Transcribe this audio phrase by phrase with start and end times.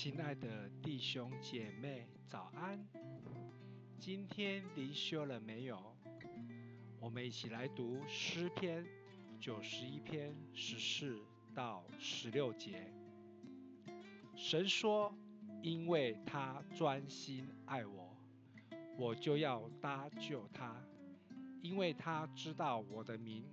[0.00, 2.78] 亲爱的弟兄姐妹，早安！
[3.98, 5.92] 今天灵修了没有？
[7.00, 8.86] 我们一起来读诗篇
[9.40, 11.18] 九十一篇十四
[11.52, 12.94] 到十六节。
[14.36, 15.12] 神说
[15.62, 18.16] ：“因为他专心爱我，
[18.96, 20.76] 我就要搭救他；
[21.60, 23.44] 因为他知道我的名，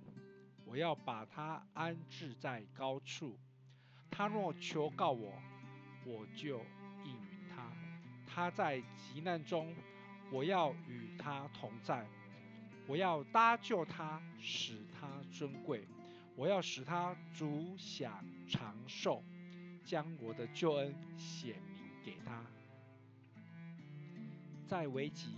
[0.64, 3.36] 我要把他安置在高处。
[4.08, 5.32] 他若求告我，
[6.06, 6.60] 我就
[7.04, 7.72] 应允他，
[8.26, 9.74] 他在急难中，
[10.30, 12.06] 我要与他同在，
[12.86, 15.84] 我要搭救他，使他尊贵，
[16.36, 19.20] 我要使他足享长寿，
[19.84, 22.40] 将我的救恩显明给他。
[24.64, 25.34] 在危急、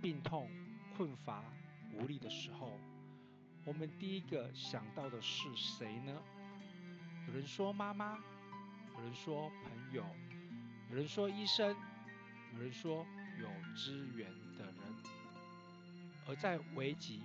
[0.00, 0.48] 病痛、
[0.96, 1.42] 困乏、
[1.94, 2.78] 无力的时候，
[3.64, 6.22] 我们第一个想到的是谁呢？
[7.26, 8.18] 有人说妈妈。
[8.94, 10.04] 有人说朋友，
[10.90, 11.74] 有人说医生，
[12.54, 13.04] 有人说
[13.40, 14.74] 有资源的人。
[16.28, 17.20] 而在危急、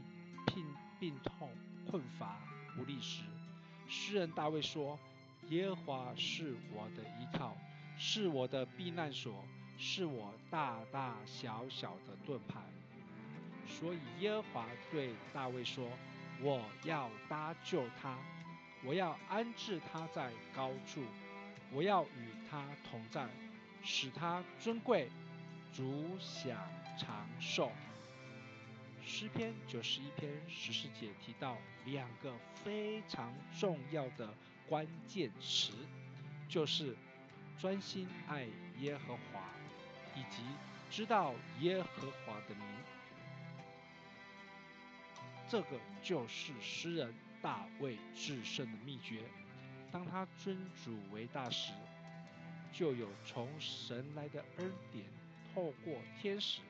[0.45, 0.65] 病
[0.99, 1.49] 病痛、
[1.89, 2.37] 困乏、
[2.77, 3.21] 无力时，
[3.87, 4.97] 诗人大卫说
[5.49, 7.55] ：“耶和华是我的依靠，
[7.97, 9.45] 是我的避难所，
[9.77, 12.59] 是我大大小小的盾牌。”
[13.67, 15.87] 所以耶和华对大卫说
[16.41, 18.17] ：“我要搭救他，
[18.83, 21.03] 我要安置他在高处。”
[21.73, 23.27] 我要与他同在，
[23.83, 25.09] 使他尊贵，
[25.73, 26.57] 足享
[26.97, 27.71] 长寿。
[29.05, 34.33] 诗篇九十一篇十四节提到两个非常重要的
[34.67, 35.71] 关键词，
[36.49, 36.95] 就是
[37.57, 38.45] 专心爱
[38.79, 39.41] 耶和华，
[40.15, 40.43] 以及
[40.89, 42.65] 知道耶和华的名。
[45.49, 49.21] 这个就是诗人大卫制胜的秘诀。
[49.91, 51.73] 当他尊主为大时，
[52.71, 55.05] 就有从神来的恩典，
[55.53, 56.61] 透过天使、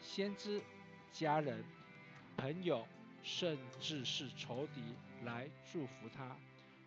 [0.00, 0.62] 先知、
[1.12, 1.64] 家人、
[2.36, 2.86] 朋友，
[3.22, 4.80] 甚至是仇敌
[5.24, 6.36] 来祝福他，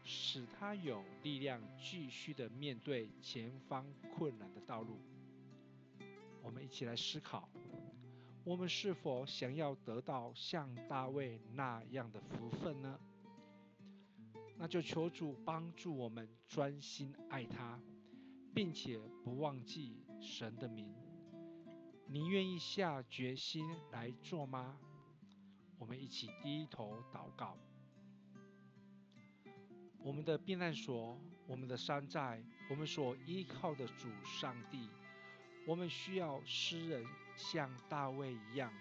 [0.03, 3.85] 使他有力量继续的面对前方
[4.15, 4.99] 困难的道路。
[6.41, 7.47] 我们一起来思考：
[8.43, 12.99] 我们是否想要得到像大卫那样的福分呢？
[14.63, 17.77] 那就求主帮助我们专心爱他，
[18.55, 20.89] 并且不忘记神的名。
[22.07, 24.77] 你愿意下决心来做吗？
[25.77, 27.57] 我们一起低头祷告。
[29.99, 34.87] 我们的避难所，我们的山寨，我们所依靠的主上帝，
[35.67, 38.71] 我们需要诗人像大卫一样，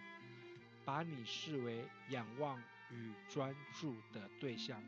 [0.84, 2.62] 把你视为仰望
[2.92, 4.80] 与专注的对象。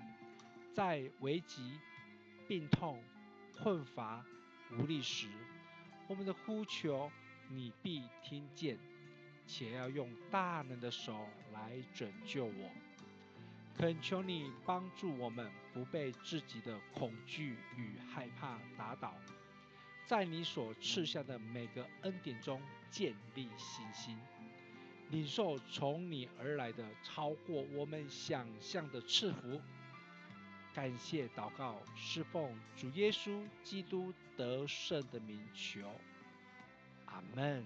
[0.74, 1.78] 在危急、
[2.48, 3.00] 病痛、
[3.56, 4.24] 困乏、
[4.72, 5.28] 无力时，
[6.08, 7.08] 我们的呼求
[7.48, 8.76] 你必听见，
[9.46, 12.70] 且要用大能的手来拯救我。
[13.78, 19.14] 恳求你帮助我们，不被自己的恐惧与害怕打倒，
[20.04, 22.60] 在你所赐下的每个恩典中
[22.90, 24.18] 建立信心，
[25.10, 29.60] 领受从你而来的超过我们想象的赐福。
[30.74, 35.88] 感谢祷告，侍奉主耶稣基督得胜的名求，
[37.06, 37.64] 阿门。